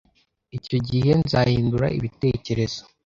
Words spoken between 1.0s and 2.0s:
nzahindura